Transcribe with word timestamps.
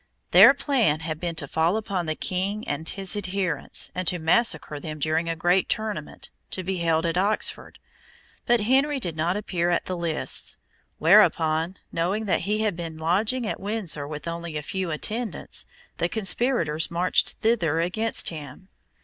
Their 0.31 0.55
plan 0.55 1.01
had 1.01 1.19
been 1.19 1.35
to 1.35 1.47
fall 1.47 1.77
upon 1.77 2.07
the 2.07 2.15
King 2.15 2.67
and 2.67 2.89
his 2.89 3.15
adherents, 3.15 3.91
and 3.93 4.07
to 4.07 4.17
massacre 4.17 4.79
them 4.79 4.97
during 4.97 5.29
a 5.29 5.35
great 5.35 5.69
tournament, 5.69 6.31
to 6.49 6.63
be 6.63 6.77
held 6.77 7.05
at 7.05 7.19
Oxford. 7.19 7.77
But 8.47 8.61
Henry 8.61 8.99
did 8.99 9.15
not 9.15 9.37
appear 9.37 9.69
at 9.69 9.85
the 9.85 9.95
lists; 9.95 10.57
whereupon, 10.97 11.77
knowing 11.91 12.25
that 12.25 12.41
he 12.49 12.61
had 12.61 12.75
been 12.75 12.97
lodging 12.97 13.45
at 13.45 13.59
Windsor 13.59 14.07
with 14.07 14.27
only 14.27 14.57
a 14.57 14.63
few 14.63 14.89
attendants, 14.89 15.67
the 15.99 16.09
conspirators 16.09 16.89
marched 16.89 17.33
thither 17.43 17.79
against 17.79 18.29
him. 18.29 18.69